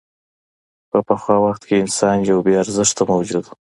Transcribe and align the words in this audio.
په 0.91 0.99
پخوا 1.07 1.35
وخت 1.45 1.61
کې 1.67 1.81
انسان 1.83 2.17
یو 2.29 2.39
بېارزښته 2.47 3.03
موجود 3.11 3.43
و. 3.47 3.51